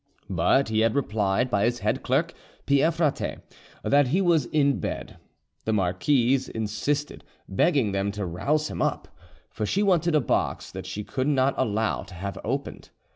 [0.31, 2.33] But he had replied by his head clerk,
[2.65, 3.43] Pierre Frater,
[3.83, 5.17] that he was in bed;
[5.63, 9.09] the marquise insisted, begging them to rouse him up,
[9.51, 12.89] for she wanted a box that she could not allow to have opened.